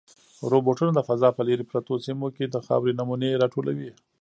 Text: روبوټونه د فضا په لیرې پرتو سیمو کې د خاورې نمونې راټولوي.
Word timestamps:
روبوټونه 0.51 0.91
د 0.93 0.99
فضا 1.07 1.29
په 1.37 1.41
لیرې 1.47 1.65
پرتو 1.71 1.93
سیمو 2.05 2.27
کې 2.35 2.45
د 2.47 2.55
خاورې 2.65 2.93
نمونې 2.99 3.39
راټولوي. 3.41 3.91